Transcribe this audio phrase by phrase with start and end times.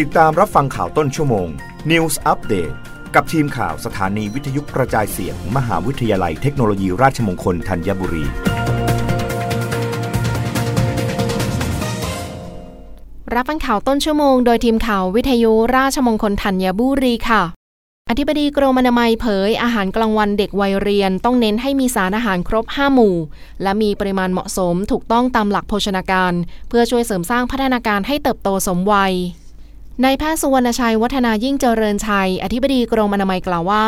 [0.00, 1.48] ติดตามรับฟังข่าวต้นชั่วโมง
[1.90, 2.74] News Update
[3.14, 8.24] กับทีมข่าวสถานีวิทยุกระจายเสียงมมหาวิทยาลัยเทคโนโลยีราชมงคลธัญบุรี
[13.34, 17.42] รับฟังข่าวต้นชั่วโมง โดยทีมข่าววิทยุราชมงคลธัญบุรีค่ะ
[18.10, 23.16] อธิบดีกรมอนามัยเผย อาหารกลางวันเด็กวัยเรียน ต้องเน้นให้มีสารอาหารครบ 5 หมู่
[23.62, 26.32] และมีปริมาณเหมาะสมถูกต้องตามหลักโภชนาการ
[26.68, 29.14] เพื่อช่วยเสริมสร้างพัฒนาการให้เติบโตสมวัย
[30.04, 33.86] นายแพทย์สุวรรณชัยวัฒนายิ่งเจริญชัย อธิบดีกรมอนามัยกล่าวว่า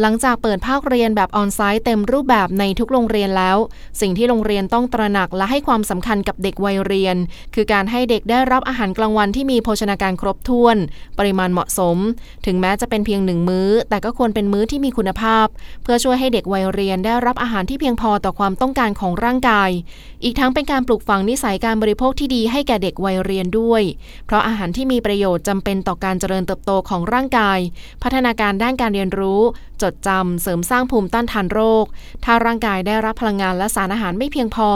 [0.00, 3.56] หลังจากเปิดภาคเรียนแบบออนไซต์เต็มรูปแบบในทุกโรงเรียนแล้ว
[4.00, 7.16] สิ่งที่โรงเรียนต้องตระหนักและให้ความสำคัญกับเด็กวัยเรียน
[7.54, 10.76] คือการให้เด็กได้รับอาหารกลางวันที่มีโภชนาการครบถ้วน
[11.18, 11.96] ปริมาณเหมาะสม
[12.46, 15.46] ถึงแม้จะเป็นเพียงหนึ่งมื้อ แต่ก็ควรเป็นมื้อที่มีคุณภาพ
[15.82, 19.70] เพื่อช่วยให้เด็กวัยเรียนได้รับอาหารที่เพียงพอต่อความต้องการของร่างกาย
[20.24, 23.82] อีกทั้งเป็นการปลูกฝังนิสัยการบริโภคที่ดีให้แก่เด็กวัยเรียนด้วย
[24.26, 27.58] เพราะอาหารที่มีประโยชนชน์จำเป็นต่อการเจริญเติบโตของร่างกาย
[28.02, 29.40] พัฒนาการด้านการเรียนรู้
[29.82, 31.84] จดจำเสริมสร้างภูมิต้านทานโรค
[32.24, 34.68] ถ้าร่างกายได้รับพลังงานและสารอาหารไม่เพียงพอ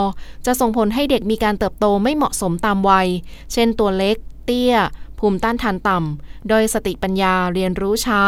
[0.47, 3.09] จะส่งผลให้เด็กมีการเติบโตไม่เหมาะสมตามวัย
[3.53, 4.77] เช่นตัวเล็ก เตี้ย
[5.21, 8.23] ภูมิต้านทานต่ำ โดยสติปัญญาเรียนรู้ช้า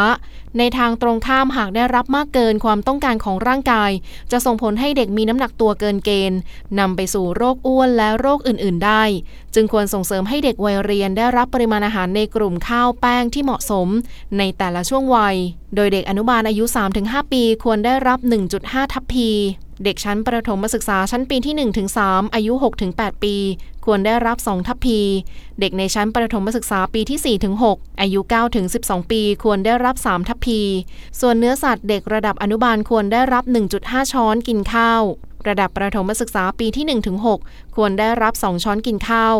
[0.57, 3.91] ในทางตรงข้ามหากได้รับมากเกินความต้องการของร่างกาย
[4.31, 6.39] จะส่งผลให้เด็กมีน้ำหนักตัวเกินเกณฑ์
[6.79, 9.03] นำไปสู่โรคอ้วนและโรคอื่น ๆ ได้
[9.53, 13.87] จึงควรส่งเสริมให้เด็กวัยเรียนได้รับปริมาณอาหารในกลุ่มข้าวแป้งที่เหมาะสม
[14.37, 15.35] ในแต่ละช่วงวัย
[15.75, 16.63] โดยเด็กอนุบาลอายุ
[16.99, 18.19] 3-5 ปี ควรได้รับ
[18.55, 19.29] 1.5 ทัพพี
[19.83, 21.55] เด็กชั้นประถมศึกษาชั้นปีที่
[21.95, 22.53] 1-3 อายุ
[22.89, 23.35] 6-8 ปี
[23.85, 24.99] ควรได้รับ 2 ทัพพี
[25.59, 28.19] เด็กในชั้นประถมศึกษาปีที่ 4-6 อายุ
[28.65, 30.59] 9-12 ปี ควรได้รับ 3 ทัพพี
[31.19, 33.43] ส่วนเนื้อสัตว์เด็กระดับอนุบาลควรได้รับ
[33.79, 35.03] 1.5 ช้อนกินข้าว
[35.47, 36.85] ระดับประถมศึกษาปีที่
[37.31, 39.35] 1-6 ควรได้รับ 2 ช้อนกินข้าว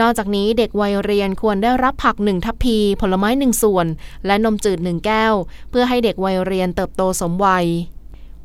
[0.00, 3.86] นอกจากนี้เด็กวัยเรียนควรได้รับผัก 1 ทัพพี ผลไม้ 1 ส่วน
[4.26, 5.34] และนมจืด 1 แก้ว
[5.70, 7.66] เพื่อให้เด็กวัยเรียนเติบโตสมวัย